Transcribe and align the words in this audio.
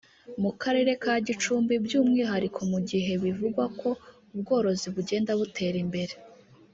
mu 0.41 0.51
Karere 0.61 0.91
ka 1.03 1.13
Gicumbi 1.27 1.73
by’umwihariko 1.85 2.59
mu 2.71 2.79
gihe 2.89 3.11
bivugwa 3.23 3.63
ko 3.79 3.89
ubworozi 4.35 4.87
bugenda 4.95 5.31
butera 5.39 5.77
imbere 5.85 6.13